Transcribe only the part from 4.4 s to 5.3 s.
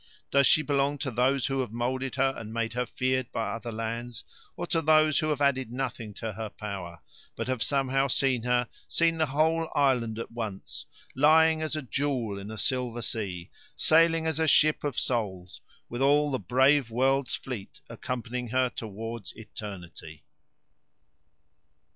or to those who